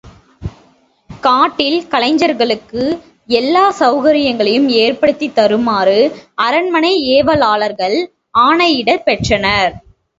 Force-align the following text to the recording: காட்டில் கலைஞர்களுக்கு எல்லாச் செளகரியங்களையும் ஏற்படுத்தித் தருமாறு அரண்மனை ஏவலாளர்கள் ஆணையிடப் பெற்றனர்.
காட்டில் 1.09 1.87
கலைஞர்களுக்கு 1.87 2.83
எல்லாச் 3.33 3.77
செளகரியங்களையும் 3.79 4.67
ஏற்படுத்தித் 4.77 5.35
தருமாறு 5.35 5.99
அரண்மனை 6.41 6.93
ஏவலாளர்கள் 7.15 7.97
ஆணையிடப் 8.39 9.05
பெற்றனர். 9.05 9.73